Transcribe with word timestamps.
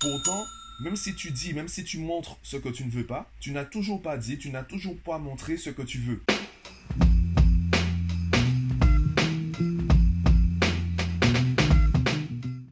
Pourtant, 0.00 0.46
même 0.80 0.96
si 0.96 1.14
tu 1.14 1.30
dis, 1.30 1.52
même 1.52 1.68
si 1.68 1.84
tu 1.84 1.98
montres 1.98 2.38
ce 2.42 2.56
que 2.56 2.70
tu 2.70 2.86
ne 2.86 2.90
veux 2.90 3.04
pas, 3.04 3.30
tu 3.38 3.52
n'as 3.52 3.66
toujours 3.66 4.00
pas 4.00 4.16
dit, 4.16 4.38
tu 4.38 4.48
n'as 4.48 4.62
toujours 4.62 4.96
pas 4.96 5.18
montré 5.18 5.58
ce 5.58 5.68
que 5.68 5.82
tu 5.82 5.98
veux. 5.98 6.22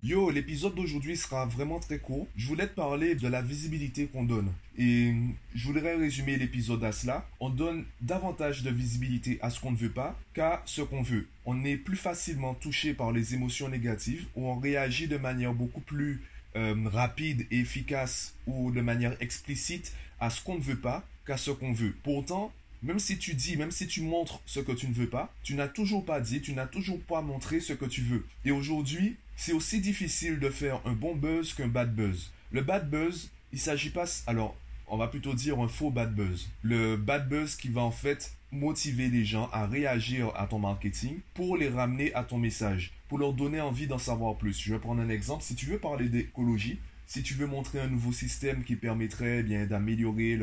Yo, 0.02 0.30
l'épisode 0.30 0.74
d'aujourd'hui 0.74 1.18
sera 1.18 1.44
vraiment 1.44 1.78
très 1.80 1.98
court. 1.98 2.26
Je 2.34 2.46
voulais 2.46 2.66
te 2.66 2.74
parler 2.74 3.14
de 3.14 3.28
la 3.28 3.42
visibilité 3.42 4.06
qu'on 4.06 4.24
donne. 4.24 4.50
Et 4.78 5.12
je 5.54 5.66
voudrais 5.66 5.96
résumer 5.96 6.38
l'épisode 6.38 6.82
à 6.82 6.92
cela. 6.92 7.28
On 7.40 7.50
donne 7.50 7.84
davantage 8.00 8.62
de 8.62 8.70
visibilité 8.70 9.38
à 9.42 9.50
ce 9.50 9.60
qu'on 9.60 9.72
ne 9.72 9.76
veut 9.76 9.92
pas 9.92 10.18
qu'à 10.32 10.62
ce 10.64 10.80
qu'on 10.80 11.02
veut. 11.02 11.28
On 11.44 11.62
est 11.66 11.76
plus 11.76 11.98
facilement 11.98 12.54
touché 12.54 12.94
par 12.94 13.12
les 13.12 13.34
émotions 13.34 13.68
négatives 13.68 14.24
ou 14.34 14.48
on 14.48 14.58
réagit 14.58 15.08
de 15.08 15.18
manière 15.18 15.52
beaucoup 15.52 15.82
plus 15.82 16.22
euh, 16.56 16.74
rapide 16.86 17.46
et 17.50 17.60
efficace 17.60 18.34
ou 18.46 18.70
de 18.70 18.80
manière 18.80 19.16
explicite 19.20 19.92
à 20.20 20.30
ce 20.30 20.42
qu'on 20.42 20.56
ne 20.56 20.62
veut 20.62 20.78
pas 20.78 21.04
qu'à 21.26 21.36
ce 21.36 21.50
qu'on 21.50 21.72
veut. 21.72 21.94
Pourtant, 22.02 22.52
même 22.82 22.98
si 22.98 23.18
tu 23.18 23.34
dis, 23.34 23.56
même 23.56 23.70
si 23.70 23.86
tu 23.86 24.02
montres 24.02 24.40
ce 24.46 24.60
que 24.60 24.72
tu 24.72 24.88
ne 24.88 24.94
veux 24.94 25.08
pas, 25.08 25.32
tu 25.42 25.54
n'as 25.54 25.68
toujours 25.68 26.04
pas 26.04 26.20
dit, 26.20 26.40
tu 26.40 26.52
n'as 26.52 26.66
toujours 26.66 27.00
pas 27.00 27.22
montré 27.22 27.60
ce 27.60 27.72
que 27.72 27.84
tu 27.84 28.02
veux. 28.02 28.24
Et 28.44 28.50
aujourd'hui, 28.50 29.16
c'est 29.36 29.52
aussi 29.52 29.80
difficile 29.80 30.38
de 30.38 30.50
faire 30.50 30.80
un 30.84 30.92
bon 30.92 31.14
buzz 31.14 31.54
qu'un 31.54 31.68
bad 31.68 31.94
buzz. 31.94 32.30
Le 32.50 32.62
bad 32.62 32.88
buzz, 32.88 33.30
il 33.52 33.58
s'agit 33.58 33.90
pas, 33.90 34.06
alors, 34.26 34.56
on 34.86 34.96
va 34.96 35.08
plutôt 35.08 35.34
dire 35.34 35.58
un 35.60 35.68
faux 35.68 35.90
bad 35.90 36.14
buzz. 36.14 36.48
Le 36.62 36.96
bad 36.96 37.28
buzz 37.28 37.56
qui 37.56 37.68
va 37.68 37.82
en 37.82 37.90
fait 37.90 38.32
motiver 38.52 39.08
les 39.08 39.24
gens 39.24 39.50
à 39.52 39.66
réagir 39.66 40.32
à 40.34 40.46
ton 40.46 40.58
marketing 40.58 41.18
pour 41.34 41.56
les 41.56 41.68
ramener 41.68 42.14
à 42.14 42.24
ton 42.24 42.38
message, 42.38 42.92
pour 43.08 43.18
leur 43.18 43.32
donner 43.32 43.60
envie 43.60 43.86
d'en 43.86 43.98
savoir 43.98 44.36
plus. 44.36 44.58
Je 44.60 44.72
vais 44.72 44.78
prendre 44.78 45.00
un 45.00 45.08
exemple. 45.08 45.42
Si 45.42 45.54
tu 45.54 45.66
veux 45.66 45.78
parler 45.78 46.08
d'écologie, 46.08 46.78
si 47.06 47.22
tu 47.22 47.34
veux 47.34 47.46
montrer 47.46 47.80
un 47.80 47.88
nouveau 47.88 48.12
système 48.12 48.62
qui 48.64 48.76
permettrait 48.76 49.38
eh 49.38 49.42
bien 49.42 49.64
d'améliorer 49.66 50.38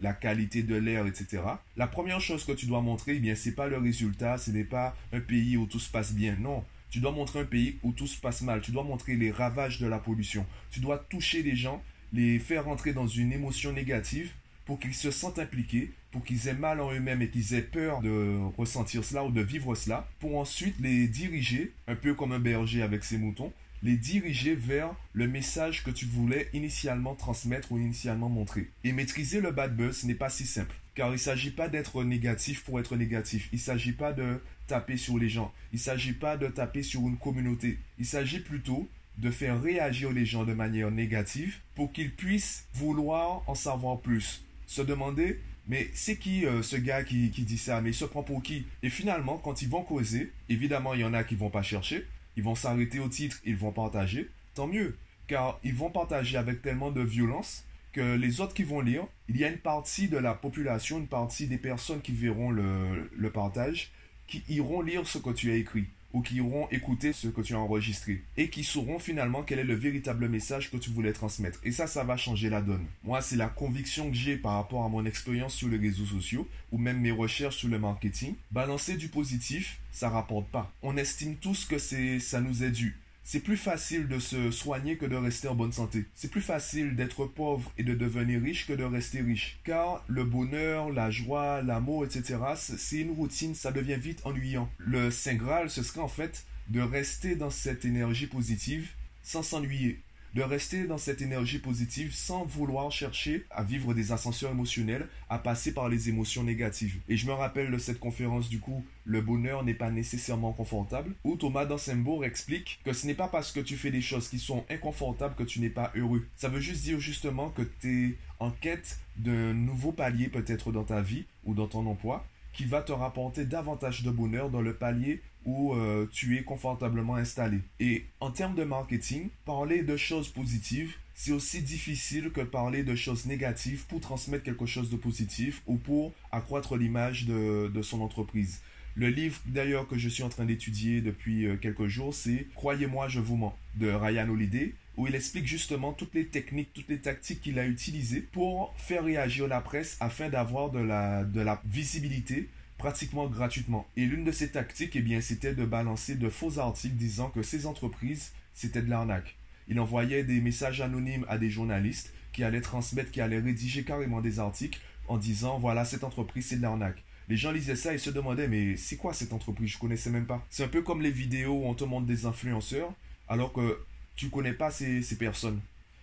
la 0.00 0.12
qualité 0.12 0.64
de 0.64 0.74
l'air, 0.74 1.06
etc. 1.06 1.42
La 1.76 1.86
première 1.86 2.20
chose 2.20 2.44
que 2.44 2.52
tu 2.52 2.66
dois 2.66 2.80
montrer, 2.80 3.14
eh 3.16 3.20
bien 3.20 3.36
c'est 3.36 3.54
pas 3.54 3.68
le 3.68 3.78
résultat, 3.78 4.36
ce 4.36 4.50
n'est 4.50 4.64
pas 4.64 4.96
un 5.12 5.20
pays 5.20 5.56
où 5.56 5.66
tout 5.66 5.78
se 5.78 5.88
passe 5.88 6.12
bien. 6.12 6.36
Non, 6.40 6.64
tu 6.90 6.98
dois 6.98 7.12
montrer 7.12 7.38
un 7.40 7.44
pays 7.44 7.78
où 7.84 7.92
tout 7.92 8.08
se 8.08 8.20
passe 8.20 8.42
mal. 8.42 8.60
Tu 8.60 8.72
dois 8.72 8.82
montrer 8.82 9.14
les 9.14 9.30
ravages 9.30 9.78
de 9.78 9.86
la 9.86 10.00
pollution. 10.00 10.44
Tu 10.72 10.80
dois 10.80 10.98
toucher 10.98 11.44
les 11.44 11.54
gens, 11.54 11.80
les 12.12 12.40
faire 12.40 12.66
entrer 12.66 12.92
dans 12.92 13.06
une 13.06 13.32
émotion 13.32 13.72
négative 13.72 14.32
pour 14.70 14.78
qu'ils 14.78 14.94
se 14.94 15.10
sentent 15.10 15.40
impliqués, 15.40 15.90
pour 16.12 16.22
qu'ils 16.22 16.46
aient 16.46 16.54
mal 16.54 16.80
en 16.80 16.92
eux-mêmes 16.92 17.22
et 17.22 17.28
qu'ils 17.28 17.54
aient 17.54 17.60
peur 17.60 18.00
de 18.02 18.38
ressentir 18.56 19.02
cela 19.04 19.24
ou 19.24 19.32
de 19.32 19.40
vivre 19.40 19.74
cela, 19.74 20.08
pour 20.20 20.38
ensuite 20.38 20.76
les 20.78 21.08
diriger, 21.08 21.72
un 21.88 21.96
peu 21.96 22.14
comme 22.14 22.30
un 22.30 22.38
berger 22.38 22.80
avec 22.80 23.02
ses 23.02 23.18
moutons, 23.18 23.52
les 23.82 23.96
diriger 23.96 24.54
vers 24.54 24.94
le 25.12 25.26
message 25.26 25.82
que 25.82 25.90
tu 25.90 26.04
voulais 26.04 26.48
initialement 26.52 27.16
transmettre 27.16 27.72
ou 27.72 27.78
initialement 27.78 28.28
montrer. 28.28 28.70
Et 28.84 28.92
maîtriser 28.92 29.40
le 29.40 29.50
bad 29.50 29.74
buzz 29.74 30.04
n'est 30.04 30.14
pas 30.14 30.30
si 30.30 30.46
simple. 30.46 30.76
Car 30.94 31.08
il 31.08 31.14
ne 31.14 31.16
s'agit 31.16 31.50
pas 31.50 31.68
d'être 31.68 32.04
négatif 32.04 32.62
pour 32.62 32.78
être 32.78 32.94
négatif. 32.94 33.48
Il 33.50 33.56
ne 33.56 33.62
s'agit 33.62 33.94
pas 33.94 34.12
de 34.12 34.40
taper 34.68 34.96
sur 34.96 35.18
les 35.18 35.28
gens. 35.28 35.52
Il 35.72 35.78
ne 35.78 35.82
s'agit 35.82 36.12
pas 36.12 36.36
de 36.36 36.46
taper 36.46 36.84
sur 36.84 37.00
une 37.00 37.16
communauté. 37.16 37.80
Il 37.98 38.06
s'agit 38.06 38.38
plutôt 38.38 38.88
de 39.18 39.32
faire 39.32 39.60
réagir 39.60 40.12
les 40.12 40.24
gens 40.24 40.44
de 40.44 40.54
manière 40.54 40.92
négative 40.92 41.58
pour 41.74 41.90
qu'ils 41.90 42.14
puissent 42.14 42.66
vouloir 42.72 43.42
en 43.48 43.56
savoir 43.56 43.98
plus. 43.98 44.44
Se 44.70 44.82
demander, 44.82 45.40
mais 45.66 45.90
c'est 45.94 46.16
qui 46.16 46.46
euh, 46.46 46.62
ce 46.62 46.76
gars 46.76 47.02
qui, 47.02 47.28
dit 47.28 47.58
ça? 47.58 47.80
Mais 47.80 47.90
il 47.90 47.94
se 47.94 48.04
prend 48.04 48.22
pour 48.22 48.40
qui? 48.40 48.66
Et 48.84 48.88
finalement, 48.88 49.36
quand 49.36 49.62
ils 49.62 49.68
vont 49.68 49.82
causer, 49.82 50.30
évidemment, 50.48 50.94
il 50.94 51.00
y 51.00 51.04
en 51.04 51.12
a 51.12 51.24
qui 51.24 51.34
vont 51.34 51.50
pas 51.50 51.64
chercher. 51.64 52.06
Ils 52.36 52.44
vont 52.44 52.54
s'arrêter 52.54 53.00
au 53.00 53.08
titre, 53.08 53.38
ils 53.44 53.56
vont 53.56 53.72
partager, 53.72 54.30
tant 54.54 54.68
mieux, 54.68 54.96
car 55.26 55.58
ils 55.64 55.74
vont 55.74 55.90
partager 55.90 56.36
avec 56.36 56.62
tellement 56.62 56.92
de 56.92 57.00
violence 57.00 57.64
que 57.92 58.14
les 58.14 58.40
autres 58.40 58.54
qui 58.54 58.62
vont 58.62 58.80
lire, 58.80 59.08
il 59.28 59.36
y 59.38 59.44
a 59.44 59.48
une 59.48 59.58
partie 59.58 60.06
de 60.06 60.18
la 60.18 60.34
population, 60.34 61.00
une 61.00 61.08
partie 61.08 61.48
des 61.48 61.58
personnes 61.58 62.00
qui 62.00 62.12
verront 62.12 62.52
le 62.52 63.30
partage, 63.34 63.90
qui 64.28 64.44
iront 64.48 64.82
lire 64.82 65.04
ce 65.04 65.18
que 65.18 65.30
tu 65.30 65.50
as 65.50 65.56
écrit 65.56 65.88
ou 66.12 66.22
qui 66.22 66.36
iront 66.36 66.68
écouter 66.70 67.12
ce 67.12 67.28
que 67.28 67.40
tu 67.40 67.54
as 67.54 67.58
enregistré 67.58 68.22
et 68.36 68.48
qui 68.50 68.64
sauront 68.64 68.98
finalement 68.98 69.42
quel 69.42 69.58
est 69.58 69.64
le 69.64 69.74
véritable 69.74 70.28
message 70.28 70.70
que 70.70 70.76
tu 70.76 70.90
voulais 70.90 71.12
transmettre. 71.12 71.60
Et 71.64 71.72
ça, 71.72 71.86
ça 71.86 72.04
va 72.04 72.16
changer 72.16 72.50
la 72.50 72.62
donne. 72.62 72.84
Moi, 73.04 73.20
c'est 73.20 73.36
la 73.36 73.48
conviction 73.48 74.10
que 74.10 74.16
j'ai 74.16 74.36
par 74.36 74.54
rapport 74.54 74.84
à 74.84 74.88
mon 74.88 75.04
expérience 75.06 75.54
sur 75.54 75.68
les 75.68 75.78
réseaux 75.78 76.06
sociaux 76.06 76.48
ou 76.72 76.78
même 76.78 77.00
mes 77.00 77.10
recherches 77.10 77.56
sur 77.56 77.68
le 77.68 77.78
marketing. 77.78 78.34
Balancer 78.50 78.96
du 78.96 79.08
positif, 79.08 79.78
ça 79.92 80.08
rapporte 80.08 80.48
pas. 80.48 80.72
On 80.82 80.96
estime 80.96 81.36
tous 81.36 81.64
que 81.64 81.78
c'est, 81.78 82.18
ça 82.18 82.40
nous 82.40 82.62
est 82.62 82.70
dû. 82.70 82.96
C'est 83.22 83.40
plus 83.40 83.56
facile 83.56 84.08
de 84.08 84.18
se 84.18 84.50
soigner 84.50 84.96
que 84.96 85.06
de 85.06 85.14
rester 85.14 85.48
en 85.48 85.54
bonne 85.54 85.72
santé. 85.72 86.06
C'est 86.14 86.30
plus 86.30 86.40
facile 86.40 86.96
d'être 86.96 87.26
pauvre 87.26 87.70
et 87.78 87.84
de 87.84 87.94
devenir 87.94 88.42
riche 88.42 88.66
que 88.66 88.72
de 88.72 88.84
rester 88.84 89.20
riche. 89.20 89.60
Car 89.64 90.04
le 90.08 90.24
bonheur, 90.24 90.90
la 90.90 91.10
joie, 91.10 91.62
l'amour, 91.62 92.04
etc., 92.04 92.38
c'est 92.56 92.98
une 92.98 93.12
routine, 93.12 93.54
ça 93.54 93.72
devient 93.72 93.98
vite 93.98 94.22
ennuyant. 94.24 94.68
Le 94.78 95.10
Saint 95.10 95.34
Graal, 95.34 95.70
ce 95.70 95.82
serait 95.82 96.00
en 96.00 96.08
fait 96.08 96.44
de 96.68 96.80
rester 96.80 97.36
dans 97.36 97.50
cette 97.50 97.84
énergie 97.84 98.26
positive 98.26 98.90
sans 99.22 99.42
s'ennuyer 99.42 100.00
de 100.34 100.42
rester 100.42 100.84
dans 100.84 100.98
cette 100.98 101.22
énergie 101.22 101.58
positive 101.58 102.14
sans 102.14 102.44
vouloir 102.44 102.90
chercher 102.92 103.44
à 103.50 103.64
vivre 103.64 103.94
des 103.94 104.12
ascensions 104.12 104.50
émotionnelles, 104.50 105.08
à 105.28 105.38
passer 105.38 105.72
par 105.74 105.88
les 105.88 106.08
émotions 106.08 106.44
négatives. 106.44 106.98
Et 107.08 107.16
je 107.16 107.26
me 107.26 107.32
rappelle 107.32 107.70
de 107.70 107.78
cette 107.78 108.00
conférence 108.00 108.48
du 108.48 108.60
coup, 108.60 108.84
le 109.04 109.20
bonheur 109.20 109.64
n'est 109.64 109.74
pas 109.74 109.90
nécessairement 109.90 110.52
confortable, 110.52 111.14
où 111.24 111.36
Thomas 111.36 111.64
Dansembourg 111.64 112.24
explique 112.24 112.80
que 112.84 112.92
ce 112.92 113.06
n'est 113.06 113.14
pas 113.14 113.28
parce 113.28 113.52
que 113.52 113.60
tu 113.60 113.76
fais 113.76 113.90
des 113.90 114.02
choses 114.02 114.28
qui 114.28 114.38
sont 114.38 114.64
inconfortables 114.70 115.34
que 115.34 115.42
tu 115.42 115.60
n'es 115.60 115.70
pas 115.70 115.92
heureux. 115.96 116.26
Ça 116.36 116.48
veut 116.48 116.60
juste 116.60 116.82
dire 116.82 117.00
justement 117.00 117.50
que 117.50 117.62
tu 117.80 118.10
es 118.10 118.14
en 118.38 118.50
quête 118.50 118.98
d'un 119.16 119.52
nouveau 119.52 119.92
palier 119.92 120.28
peut-être 120.28 120.72
dans 120.72 120.84
ta 120.84 121.02
vie 121.02 121.24
ou 121.44 121.54
dans 121.54 121.66
ton 121.66 121.86
emploi 121.86 122.24
qui 122.52 122.64
va 122.64 122.82
te 122.82 122.92
rapporter 122.92 123.44
davantage 123.44 124.02
de 124.02 124.10
bonheur 124.10 124.50
dans 124.50 124.62
le 124.62 124.74
palier 124.74 125.22
où 125.44 125.74
euh, 125.74 126.06
tu 126.12 126.36
es 126.36 126.42
confortablement 126.42 127.16
installé. 127.16 127.60
Et 127.78 128.04
en 128.20 128.30
termes 128.30 128.54
de 128.54 128.64
marketing, 128.64 129.28
parler 129.44 129.82
de 129.82 129.96
choses 129.96 130.28
positives, 130.28 130.96
c'est 131.14 131.32
aussi 131.32 131.62
difficile 131.62 132.30
que 132.30 132.40
parler 132.40 132.82
de 132.82 132.94
choses 132.94 133.26
négatives 133.26 133.84
pour 133.86 134.00
transmettre 134.00 134.44
quelque 134.44 134.66
chose 134.66 134.90
de 134.90 134.96
positif 134.96 135.62
ou 135.66 135.76
pour 135.76 136.12
accroître 136.32 136.76
l'image 136.76 137.26
de, 137.26 137.82
son 137.82 138.00
entreprise. 138.00 138.60
Le 138.96 139.08
livre 139.08 139.40
d'ailleurs 139.46 139.86
que 139.86 139.96
je 139.96 140.08
suis 140.08 140.22
en 140.22 140.28
train 140.28 140.44
d'étudier 140.44 141.00
depuis 141.00 141.46
euh, 141.46 141.56
quelques 141.56 141.86
jours, 141.86 142.12
c'est 142.12 142.48
Croyez-moi, 142.54 143.08
je 143.08 143.20
vous 143.20 143.36
mens 143.36 143.56
de 143.76 143.88
Ryan 143.88 144.28
Holiday, 144.28 144.74
où 144.96 145.06
il 145.06 145.14
explique 145.14 145.46
justement 145.46 145.92
toutes 145.92 146.14
les 146.14 146.26
techniques, 146.26 146.72
toutes 146.72 146.88
les 146.88 146.98
tactiques 146.98 147.40
qu'il 147.40 147.58
a 147.58 147.66
utilisées 147.66 148.20
pour 148.20 148.74
faire 148.76 149.04
réagir 149.04 149.48
la 149.48 149.60
presse 149.60 149.96
afin 150.00 150.28
d'avoir 150.28 150.70
de 150.70 150.80
la, 150.80 151.24
de 151.24 151.40
la 151.40 151.60
visibilité 151.64 152.48
pratiquement 152.76 153.26
gratuitement. 153.26 153.86
Et 153.96 154.06
l'une 154.06 154.24
de 154.24 154.32
ces 154.32 154.50
tactiques, 154.50 154.96
eh 154.96 155.02
bien, 155.02 155.20
c'était 155.20 155.54
de 155.54 155.64
balancer 155.64 156.14
de 156.14 156.28
faux 156.28 156.58
articles 156.58 156.96
disant 156.96 157.28
que 157.28 157.42
ces 157.42 157.66
entreprises, 157.66 158.32
c'était 158.54 158.82
de 158.82 158.88
l'arnaque. 158.88 159.36
Il 159.68 159.78
envoyait 159.78 160.24
des 160.24 160.40
messages 160.40 160.80
anonymes 160.80 161.26
à 161.28 161.38
des 161.38 161.50
journalistes 161.50 162.12
qui 162.32 162.42
allaient 162.42 162.60
transmettre, 162.60 163.10
qui 163.10 163.20
allaient 163.20 163.38
rédiger 163.38 163.84
carrément 163.84 164.20
des 164.20 164.38
articles 164.38 164.80
en 165.08 165.18
disant, 165.18 165.58
voilà, 165.58 165.84
cette 165.84 166.04
entreprise, 166.04 166.46
c'est 166.46 166.56
de 166.56 166.62
l'arnaque. 166.62 167.02
Les 167.28 167.36
gens 167.36 167.52
lisaient 167.52 167.76
ça 167.76 167.94
et 167.94 167.98
se 167.98 168.10
demandaient, 168.10 168.48
mais 168.48 168.76
c'est 168.76 168.96
quoi 168.96 169.12
cette 169.12 169.32
entreprise? 169.32 169.70
Je 169.70 169.78
connaissais 169.78 170.10
même 170.10 170.26
pas. 170.26 170.44
C'est 170.50 170.64
un 170.64 170.68
peu 170.68 170.82
comme 170.82 171.02
les 171.02 171.10
vidéos 171.10 171.60
où 171.60 171.66
on 171.66 171.74
te 171.74 171.84
montre 171.84 172.06
des 172.06 172.26
influenceurs, 172.26 172.92
alors 173.28 173.52
que 173.52 173.78
tu 174.20 174.28
connais 174.28 174.52
pas 174.52 174.70
ces, 174.70 175.00
ces 175.00 175.16
personnes. 175.16 175.60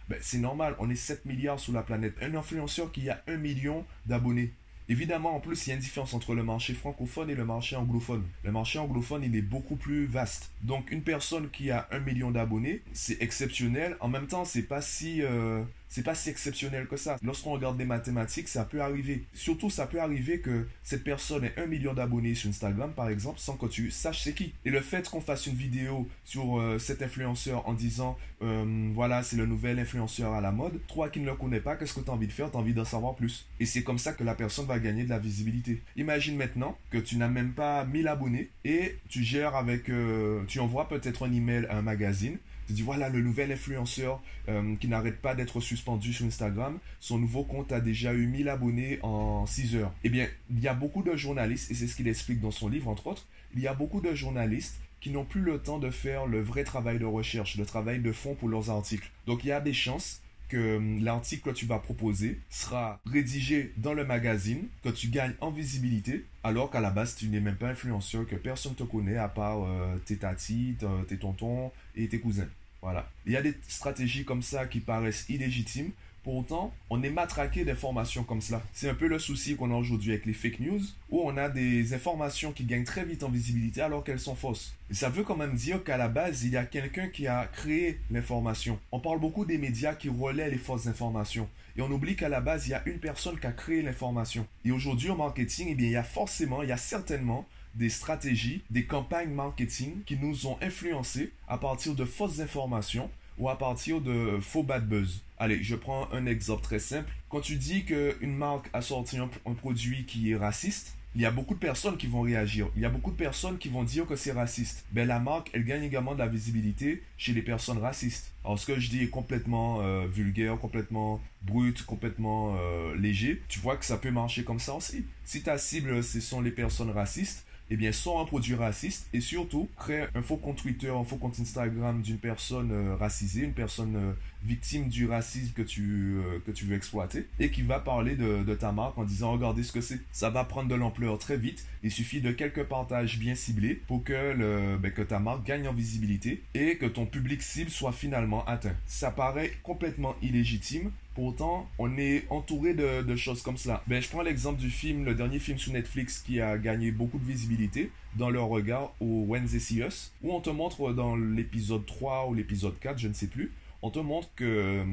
Ben, 0.09 0.17
c'est 0.21 0.39
normal, 0.39 0.75
on 0.79 0.89
est 0.89 0.95
7 0.95 1.25
milliards 1.25 1.59
sur 1.59 1.71
la 1.71 1.83
planète. 1.83 2.15
Un 2.19 2.33
influenceur 2.33 2.91
qui 2.91 3.11
a 3.11 3.21
1 3.27 3.37
million 3.37 3.85
d'abonnés. 4.07 4.53
Évidemment, 4.89 5.35
en 5.35 5.39
plus, 5.39 5.67
il 5.67 5.69
y 5.69 5.73
a 5.73 5.75
une 5.75 5.81
différence 5.81 6.15
entre 6.15 6.33
le 6.33 6.43
marché 6.43 6.73
francophone 6.73 7.29
et 7.29 7.35
le 7.35 7.45
marché 7.45 7.75
anglophone. 7.75 8.23
Le 8.43 8.51
marché 8.51 8.79
anglophone, 8.79 9.23
il 9.23 9.35
est 9.35 9.43
beaucoup 9.43 9.75
plus 9.75 10.07
vaste. 10.07 10.49
Donc, 10.63 10.91
une 10.91 11.03
personne 11.03 11.51
qui 11.51 11.69
a 11.69 11.87
un 11.91 11.99
million 11.99 12.31
d'abonnés, 12.31 12.81
c'est 12.91 13.21
exceptionnel. 13.21 13.95
En 13.99 14.07
même 14.07 14.25
temps, 14.25 14.45
c'est 14.45 14.63
pas 14.63 14.81
si 14.81 15.21
euh, 15.21 15.61
c'est 15.89 16.03
pas 16.03 16.15
si 16.15 16.29
exceptionnel 16.29 16.87
que 16.87 16.97
ça. 16.97 17.17
Lorsqu'on 17.23 17.51
regarde 17.51 17.77
des 17.77 17.85
mathématiques, 17.85 18.47
ça 18.47 18.65
peut 18.65 18.81
arriver. 18.81 19.23
Surtout, 19.33 19.69
ça 19.69 19.87
peut 19.87 19.99
arriver 19.99 20.39
que 20.39 20.67
cette 20.83 21.03
personne 21.03 21.45
ait 21.45 21.53
un 21.57 21.65
million 21.65 21.93
d'abonnés 21.93 22.35
sur 22.35 22.49
Instagram, 22.49 22.91
par 22.93 23.09
exemple, 23.09 23.39
sans 23.39 23.55
que 23.55 23.65
tu 23.65 23.91
saches 23.91 24.23
c'est 24.23 24.33
qui. 24.33 24.53
Et 24.65 24.69
le 24.69 24.81
fait 24.81 25.09
qu'on 25.09 25.21
fasse 25.21 25.47
une 25.47 25.55
vidéo 25.55 26.07
sur 26.23 26.59
euh, 26.59 26.79
cet 26.79 27.01
influenceur 27.01 27.67
en 27.67 27.73
disant, 27.73 28.17
euh, 28.41 28.89
voilà, 28.93 29.23
c'est 29.23 29.37
le 29.37 29.45
nouvel 29.45 29.79
influenceur 29.79 30.33
à 30.33 30.41
la 30.41 30.51
mode, 30.51 30.79
toi 30.87 31.09
qui 31.09 31.19
ne 31.19 31.25
le 31.25 31.35
connais 31.35 31.59
pas, 31.59 31.75
qu'est-ce 31.75 31.93
que 31.93 32.01
tu 32.01 32.09
as 32.09 32.13
envie 32.13 32.27
de 32.27 32.31
faire? 32.31 32.51
Tu 32.51 32.57
as 32.57 32.59
envie 32.59 32.73
d'en 32.73 32.85
savoir 32.85 33.15
plus. 33.15 33.47
Et 33.59 33.65
c'est 33.65 33.83
comme 33.83 33.97
ça 33.97 34.13
que 34.13 34.23
la 34.23 34.35
personne 34.35 34.65
va 34.65 34.79
gagner 34.79 35.03
de 35.03 35.09
la 35.09 35.19
visibilité. 35.19 35.81
Imagine 35.95 36.37
maintenant 36.37 36.77
que 36.91 36.97
tu 36.97 37.17
n'as 37.17 37.27
même 37.27 37.53
pas 37.53 37.85
1000 37.85 38.07
abonnés 38.07 38.49
et 38.65 38.97
tu 39.09 39.23
gères 39.23 39.55
avec, 39.55 39.89
euh, 39.89 40.43
tu 40.47 40.59
envoies 40.59 40.87
peut-être 40.87 41.27
un 41.27 41.31
email 41.31 41.65
à 41.69 41.77
un 41.77 41.81
magazine 41.81 42.37
tu 42.67 42.73
dis 42.73 42.81
voilà 42.81 43.09
le 43.09 43.21
nouvel 43.21 43.51
influenceur 43.51 44.21
euh, 44.49 44.75
qui 44.75 44.87
n'arrête 44.87 45.21
pas 45.21 45.35
d'être 45.35 45.59
suspendu 45.61 46.13
sur 46.13 46.25
Instagram. 46.25 46.77
Son 46.99 47.17
nouveau 47.17 47.43
compte 47.43 47.71
a 47.71 47.79
déjà 47.79 48.13
eu 48.13 48.27
1000 48.27 48.49
abonnés 48.49 48.99
en 49.01 49.45
6 49.45 49.75
heures. 49.75 49.93
Eh 50.03 50.09
bien, 50.09 50.27
il 50.49 50.59
y 50.59 50.67
a 50.67 50.73
beaucoup 50.73 51.03
de 51.03 51.15
journalistes, 51.15 51.71
et 51.71 51.73
c'est 51.73 51.87
ce 51.87 51.95
qu'il 51.95 52.07
explique 52.07 52.41
dans 52.41 52.51
son 52.51 52.67
livre 52.67 52.89
entre 52.89 53.07
autres, 53.07 53.25
il 53.55 53.61
y 53.61 53.67
a 53.67 53.73
beaucoup 53.73 54.01
de 54.01 54.13
journalistes 54.13 54.79
qui 54.99 55.09
n'ont 55.11 55.25
plus 55.25 55.41
le 55.41 55.59
temps 55.59 55.79
de 55.79 55.89
faire 55.89 56.25
le 56.25 56.41
vrai 56.41 56.63
travail 56.63 56.99
de 56.99 57.05
recherche, 57.05 57.55
le 57.57 57.65
travail 57.65 57.99
de 57.99 58.11
fond 58.11 58.35
pour 58.35 58.49
leurs 58.49 58.69
articles. 58.69 59.09
Donc 59.25 59.43
il 59.43 59.47
y 59.47 59.51
a 59.51 59.61
des 59.61 59.73
chances 59.73 60.21
que 60.47 60.77
hum, 60.77 61.03
l'article 61.03 61.49
que 61.49 61.55
tu 61.55 61.65
vas 61.65 61.79
proposer 61.79 62.39
sera 62.49 62.99
rédigé 63.05 63.73
dans 63.77 63.93
le 63.93 64.05
magazine, 64.05 64.67
que 64.83 64.89
tu 64.89 65.07
gagnes 65.07 65.35
en 65.41 65.51
visibilité, 65.51 66.25
alors 66.43 66.69
qu'à 66.69 66.81
la 66.81 66.91
base, 66.91 67.15
tu 67.15 67.27
n'es 67.27 67.39
même 67.39 67.55
pas 67.55 67.69
influenceur, 67.69 68.25
que 68.25 68.35
personne 68.35 68.75
te 68.75 68.83
connaît 68.83 69.17
à 69.17 69.27
part 69.27 69.63
euh, 69.63 69.97
tes 70.05 70.17
tatis, 70.17 70.77
tes 71.07 71.17
tontons 71.17 71.71
et 71.95 72.07
tes 72.07 72.19
cousins. 72.19 72.47
Voilà. 72.81 73.09
Il 73.25 73.31
y 73.31 73.37
a 73.37 73.41
des 73.41 73.55
stratégies 73.67 74.23
comme 74.23 74.41
ça 74.41 74.65
qui 74.65 74.79
paraissent 74.79 75.25
illégitimes, 75.29 75.91
Pourtant, 76.27 76.73
on 76.89 77.03
est 77.03 77.09
matraqué 77.09 77.63
d'informations 77.63 78.25
comme 78.25 78.41
cela. 78.41 78.61
C'est 78.73 78.89
un 78.89 78.93
peu 78.93 79.07
le 79.07 79.17
souci 79.17 79.55
qu'on 79.55 79.71
a 79.71 79.75
aujourd'hui 79.75 80.11
avec 80.11 80.25
les 80.25 80.33
fake 80.33 80.59
news, 80.59 80.81
où 81.09 81.21
on 81.21 81.37
a 81.37 81.47
des 81.47 81.93
informations 81.93 82.51
qui 82.51 82.65
gagnent 82.65 82.83
très 82.83 83.05
vite 83.05 83.23
en 83.23 83.29
visibilité 83.29 83.79
alors 83.79 84.03
qu'elles 84.03 84.19
sont 84.19 84.35
fausses. 84.35 84.75
Ça 84.91 85.07
veut 85.07 85.23
quand 85.23 85.37
même 85.37 85.55
dire 85.55 85.85
qu'à 85.85 85.95
la 85.95 86.09
base, 86.09 86.43
il 86.43 86.51
y 86.51 86.57
a 86.57 86.65
quelqu'un 86.65 87.07
qui 87.07 87.27
a 87.27 87.45
créé 87.45 88.01
l'information. 88.11 88.77
On 88.91 88.99
parle 88.99 89.21
beaucoup 89.21 89.45
des 89.45 89.57
médias 89.57 89.95
qui 89.95 90.09
relaient 90.09 90.49
les 90.49 90.57
fausses 90.57 90.87
informations. 90.87 91.47
Et 91.77 91.81
on 91.81 91.89
oublie 91.89 92.17
qu'à 92.17 92.27
la 92.27 92.41
base, 92.41 92.67
il 92.67 92.71
y 92.71 92.73
a 92.73 92.83
une 92.85 92.99
personne 92.99 93.39
qui 93.39 93.47
a 93.47 93.53
créé 93.53 93.81
l'information. 93.81 94.45
Et 94.65 94.71
aujourd'hui, 94.73 95.09
au 95.09 95.15
marketing, 95.15 95.69
eh 95.69 95.81
il 95.81 95.91
y 95.91 95.95
a 95.95 96.03
forcément, 96.03 96.61
il 96.61 96.67
y 96.67 96.73
a 96.73 96.77
certainement 96.77 97.45
des 97.75 97.89
stratégies, 97.89 98.63
des 98.69 98.83
campagnes 98.83 99.31
marketing 99.31 100.03
qui 100.05 100.17
nous 100.17 100.45
ont 100.47 100.57
influencés 100.61 101.31
à 101.47 101.57
partir 101.57 101.95
de 101.95 102.03
fausses 102.03 102.41
informations 102.41 103.09
ou 103.37 103.47
à 103.47 103.57
partir 103.57 104.01
de 104.01 104.39
faux 104.41 104.63
bad 104.63 104.85
buzz. 104.89 105.21
Allez, 105.39 105.61
je 105.61 105.75
prends 105.75 106.11
un 106.11 106.25
exemple 106.25 106.63
très 106.63 106.79
simple. 106.79 107.11
Quand 107.29 107.41
tu 107.41 107.57
dis 107.57 107.85
qu'une 107.85 108.35
marque 108.35 108.69
a 108.73 108.81
sorti 108.81 109.17
un, 109.17 109.29
produit 109.53 110.05
qui 110.05 110.31
est 110.31 110.35
raciste, 110.35 110.95
il 111.13 111.21
y 111.21 111.25
a 111.25 111.31
beaucoup 111.31 111.53
de 111.53 111.59
personnes 111.59 111.97
qui 111.97 112.07
vont 112.07 112.21
réagir. 112.21 112.69
Il 112.75 112.81
y 112.81 112.85
a 112.85 112.89
beaucoup 112.89 113.11
de 113.11 113.15
personnes 113.15 113.57
qui 113.57 113.69
vont 113.69 113.83
dire 113.83 114.05
que 114.05 114.15
c'est 114.15 114.31
raciste. 114.31 114.85
Ben, 114.91 115.07
la 115.07 115.19
marque, 115.19 115.49
elle 115.53 115.63
gagne 115.63 115.83
également 115.83 116.13
de 116.13 116.19
la 116.19 116.27
visibilité 116.27 117.03
chez 117.17 117.33
les 117.33 117.41
personnes 117.41 117.77
racistes. 117.77 118.33
Alors, 118.43 118.59
ce 118.59 118.65
que 118.65 118.79
je 118.79 118.89
dis 118.89 119.03
est 119.03 119.09
complètement 119.09 119.81
euh, 119.81 120.05
vulgaire, 120.07 120.57
complètement 120.59 121.21
brut, 121.43 121.83
complètement 121.85 122.55
euh, 122.59 122.95
léger. 122.95 123.41
Tu 123.47 123.59
vois 123.59 123.77
que 123.77 123.85
ça 123.85 123.97
peut 123.97 124.11
marcher 124.11 124.43
comme 124.43 124.59
ça 124.59 124.73
aussi. 124.73 125.05
Si 125.23 125.43
ta 125.43 125.57
cible, 125.57 126.03
ce 126.03 126.19
sont 126.19 126.41
les 126.41 126.51
personnes 126.51 126.91
racistes, 126.91 127.46
eh 127.69 127.75
bien, 127.75 127.91
sont 127.91 128.19
un 128.19 128.25
produit 128.25 128.55
raciste 128.55 129.07
et 129.13 129.21
surtout 129.21 129.69
crée 129.77 130.05
un 130.15 130.21
faux 130.21 130.37
compte 130.37 130.57
Twitter, 130.57 130.89
un 130.89 131.03
faux 131.03 131.17
compte 131.17 131.39
Instagram 131.39 132.01
d'une 132.01 132.17
personne 132.17 132.71
euh, 132.71 132.95
racisée, 132.95 133.43
une 133.43 133.53
personne 133.53 133.95
euh, 133.95 134.13
victime 134.43 134.87
du 134.87 135.07
racisme 135.07 135.51
que 135.53 135.61
tu, 135.61 136.17
euh, 136.17 136.39
que 136.45 136.51
tu 136.51 136.65
veux 136.65 136.75
exploiter 136.75 137.27
et 137.39 137.51
qui 137.51 137.63
va 137.63 137.79
parler 137.79 138.15
de, 138.15 138.55
ta 138.55 138.71
marque 138.71 138.97
en 138.97 139.03
disant 139.03 139.33
regardez 139.33 139.63
ce 139.63 139.71
que 139.71 139.81
c'est. 139.81 139.99
Ça 140.11 140.29
va 140.29 140.43
prendre 140.45 140.69
de 140.69 140.75
l'ampleur 140.75 141.17
très 141.19 141.37
vite. 141.37 141.65
Il 141.83 141.91
suffit 141.91 142.21
de 142.21 142.31
quelques 142.31 142.63
partages 142.63 143.19
bien 143.19 143.35
ciblés 143.35 143.75
pour 143.75 144.03
que, 144.03 144.77
ben, 144.77 144.91
que 144.91 145.01
ta 145.01 145.19
marque 145.19 145.45
gagne 145.45 145.67
en 145.67 145.73
visibilité 145.73 146.41
et 146.53 146.77
que 146.77 146.85
ton 146.85 147.05
public 147.05 147.41
cible 147.41 147.69
soit 147.69 147.91
finalement 147.91 148.45
atteint. 148.45 148.75
Ça 148.85 149.11
paraît 149.11 149.51
complètement 149.63 150.15
illégitime, 150.21 150.91
Pourtant, 151.17 151.67
on 151.79 151.97
est 151.97 152.27
entouré 152.29 152.75
de, 152.75 153.15
choses 153.15 153.41
comme 153.41 153.57
cela. 153.57 153.81
Ben, 153.87 153.99
je 153.99 154.07
prends 154.07 154.21
l'exemple 154.21 154.59
du 154.59 154.69
film, 154.69 155.03
le 155.03 155.15
dernier 155.15 155.39
film 155.39 155.57
sur 155.57 155.73
Netflix 155.73 156.19
qui 156.19 156.39
a 156.39 156.59
gagné 156.59 156.91
beaucoup 156.91 157.17
de 157.17 157.25
visibilité 157.25 157.91
dans 158.17 158.29
leur 158.29 158.49
regard 158.49 158.93
au 158.99 159.23
Wednesday 159.27 159.57
See 159.57 159.79
Us, 159.79 160.11
où 160.21 160.31
on 160.31 160.41
te 160.41 160.51
montre 160.51 160.93
dans 160.93 161.15
l'épisode 161.15 161.87
3 161.87 162.27
ou 162.27 162.35
l'épisode 162.35 162.77
4, 162.79 162.99
je 162.99 163.07
ne 163.07 163.13
sais 163.13 163.25
plus, 163.25 163.51
on 163.81 163.89
te 163.89 163.97
montre 163.97 164.29
que 164.35 164.43
euh, 164.43 164.85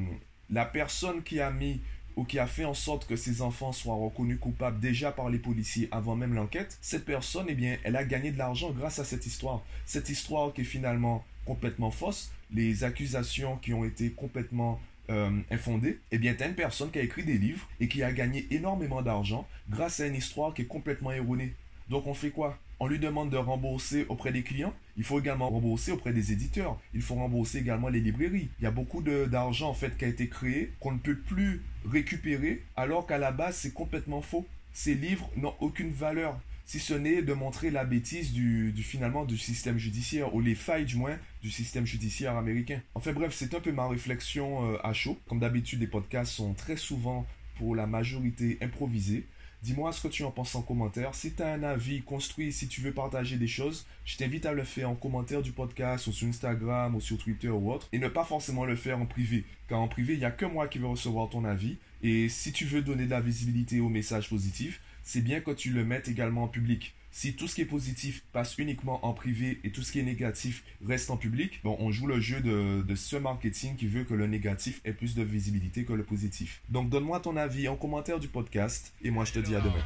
la 0.49 0.65
personne 0.65 1.21
qui 1.21 1.39
a 1.39 1.51
mis 1.51 1.79
ou 2.15 2.23
qui 2.23 2.39
a 2.39 2.47
fait 2.47 2.65
en 2.65 2.73
sorte 2.73 3.05
que 3.05 3.15
ses 3.15 3.43
enfants 3.43 3.71
soient 3.71 3.93
reconnus 3.93 4.39
coupables 4.39 4.79
déjà 4.79 5.11
par 5.11 5.29
les 5.29 5.37
policiers 5.37 5.89
avant 5.91 6.15
même 6.15 6.33
l'enquête, 6.33 6.79
cette 6.81 7.05
personne, 7.05 7.45
eh 7.49 7.53
bien, 7.53 7.77
elle 7.83 7.95
a 7.95 8.03
gagné 8.03 8.31
de 8.31 8.39
l'argent 8.39 8.71
grâce 8.71 8.97
à 8.97 9.05
cette 9.05 9.27
histoire. 9.27 9.61
Cette 9.85 10.09
histoire 10.09 10.53
qui 10.53 10.61
est 10.61 10.63
finalement 10.63 11.23
complètement 11.45 11.91
fausse, 11.91 12.31
les 12.51 12.83
accusations 12.83 13.57
qui 13.57 13.75
ont 13.75 13.85
été 13.85 14.09
complètement 14.09 14.79
euh, 15.09 15.29
infondée, 15.51 15.99
eh 16.11 16.17
bien, 16.17 16.33
tu 16.33 16.43
as 16.43 16.47
une 16.47 16.55
personne 16.55 16.91
qui 16.91 16.99
a 16.99 17.03
écrit 17.03 17.23
des 17.23 17.37
livres 17.37 17.67
et 17.79 17.87
qui 17.87 18.03
a 18.03 18.11
gagné 18.11 18.47
énormément 18.51 19.01
d'argent 19.01 19.47
grâce 19.69 19.99
à 19.99 20.07
une 20.07 20.15
histoire 20.15 20.53
qui 20.53 20.63
est 20.63 20.67
complètement 20.67 21.11
erronée. 21.11 21.53
Donc, 21.89 22.07
on 22.07 22.13
fait 22.13 22.31
quoi? 22.31 22.57
On 22.79 22.87
lui 22.87 22.99
demande 22.99 23.29
de 23.29 23.37
rembourser 23.37 24.05
auprès 24.09 24.31
des 24.31 24.43
clients. 24.43 24.73
Il 24.97 25.03
faut 25.03 25.19
également 25.19 25.49
rembourser 25.49 25.91
auprès 25.91 26.11
des 26.11 26.31
éditeurs. 26.31 26.79
Il 26.93 27.01
faut 27.01 27.15
rembourser 27.15 27.59
également 27.59 27.89
les 27.89 28.01
librairies. 28.01 28.49
Il 28.59 28.63
y 28.63 28.67
a 28.67 28.71
beaucoup 28.71 29.01
d'argent, 29.01 29.69
en 29.69 29.73
fait, 29.73 29.97
qui 29.97 30.05
a 30.05 30.09
été 30.09 30.27
créé, 30.27 30.73
qu'on 30.79 30.91
ne 30.91 30.97
peut 30.97 31.17
plus 31.17 31.61
récupérer, 31.89 32.63
alors 32.75 33.07
qu'à 33.07 33.17
la 33.17 33.31
base, 33.31 33.55
c'est 33.55 33.73
complètement 33.73 34.21
faux. 34.21 34.45
Ces 34.73 34.95
livres 34.95 35.29
n'ont 35.37 35.55
aucune 35.61 35.91
valeur 35.91 36.37
si 36.65 36.79
ce 36.79 36.93
n'est 36.93 37.21
de 37.21 37.33
montrer 37.33 37.69
la 37.69 37.85
bêtise 37.85 38.33
du, 38.33 38.73
finalement 38.81 39.23
du 39.23 39.37
système 39.37 39.77
judiciaire, 39.77 40.33
ou 40.33 40.41
les 40.41 40.55
failles 40.55 40.85
du 40.85 40.95
moins 40.95 41.17
du 41.41 41.51
système 41.51 41.85
judiciaire 41.85 42.35
américain. 42.35 42.81
Enfin 42.95 43.13
bref, 43.13 43.33
c'est 43.35 43.53
un 43.53 43.59
peu 43.59 43.71
ma 43.71 43.87
réflexion 43.87 44.73
euh, 44.73 44.77
à 44.83 44.93
chaud. 44.93 45.17
Comme 45.27 45.39
d'habitude, 45.39 45.79
les 45.79 45.87
podcasts 45.87 46.33
sont 46.33 46.53
très 46.53 46.77
souvent 46.77 47.25
pour 47.57 47.75
la 47.75 47.85
majorité 47.85 48.57
improvisés. 48.61 49.27
Dis-moi 49.61 49.91
ce 49.91 50.01
que 50.01 50.07
tu 50.09 50.23
en 50.23 50.31
penses 50.31 50.53
en 50.53 50.61
commentaire. 50.61 51.15
Si 51.15 51.33
tu 51.33 51.41
as 51.41 51.53
un 51.53 51.63
avis 51.63 52.01
construit, 52.01 52.51
si 52.51 52.67
tu 52.67 52.81
veux 52.81 52.91
partager 52.91 53.37
des 53.37 53.47
choses, 53.47 53.87
je 54.03 54.17
t'invite 54.17 54.45
à 54.45 54.53
le 54.53 54.63
faire 54.63 54.89
en 54.89 54.95
commentaire 54.95 55.41
du 55.41 55.51
podcast 55.51 56.05
ou 56.05 56.11
sur 56.11 56.27
Instagram 56.27 56.95
ou 56.95 57.01
sur 57.01 57.17
Twitter 57.17 57.49
ou 57.49 57.71
autre. 57.71 57.87
Et 57.91 57.97
ne 57.97 58.07
pas 58.07 58.25
forcément 58.25 58.65
le 58.65 58.75
faire 58.75 58.99
en 58.99 59.07
privé. 59.07 59.43
Car 59.67 59.79
en 59.79 59.87
privé, 59.87 60.13
il 60.13 60.19
n'y 60.19 60.25
a 60.25 60.31
que 60.31 60.45
moi 60.45 60.67
qui 60.67 60.77
veux 60.77 60.87
recevoir 60.87 61.29
ton 61.29 61.45
avis. 61.45 61.77
Et 62.03 62.29
si 62.29 62.51
tu 62.51 62.65
veux 62.65 62.83
donner 62.83 63.05
de 63.05 63.11
la 63.11 63.21
visibilité 63.21 63.79
aux 63.79 63.89
messages 63.89 64.29
positifs, 64.29 64.81
c'est 65.05 65.21
bien 65.21 65.39
que 65.39 65.51
tu 65.51 65.69
le 65.69 65.85
mettes 65.85 66.09
également 66.09 66.43
en 66.43 66.47
public. 66.49 66.93
Si 67.11 67.33
tout 67.33 67.47
ce 67.47 67.55
qui 67.55 67.61
est 67.61 67.65
positif 67.65 68.25
passe 68.33 68.57
uniquement 68.57 69.05
en 69.05 69.13
privé 69.13 69.61
et 69.63 69.71
tout 69.71 69.83
ce 69.83 69.93
qui 69.93 69.99
est 69.99 70.03
négatif 70.03 70.65
reste 70.85 71.09
en 71.09 71.15
public, 71.15 71.61
bon, 71.63 71.77
on 71.79 71.89
joue 71.89 72.07
le 72.07 72.19
jeu 72.19 72.41
de, 72.41 72.81
de 72.81 72.95
ce 72.95 73.15
marketing 73.15 73.77
qui 73.77 73.87
veut 73.87 74.03
que 74.03 74.13
le 74.13 74.27
négatif 74.27 74.81
ait 74.83 74.91
plus 74.91 75.15
de 75.15 75.23
visibilité 75.23 75.85
que 75.85 75.93
le 75.93 76.03
positif. 76.03 76.61
Donc 76.67 76.89
donne-moi 76.89 77.21
ton 77.21 77.37
avis 77.37 77.69
en 77.69 77.77
commentaire 77.77 78.19
du 78.19 78.27
podcast 78.27 78.93
et 79.01 79.11
moi 79.11 79.23
je 79.23 79.31
te 79.31 79.39
dis 79.39 79.55
à 79.55 79.61
demain. 79.61 79.85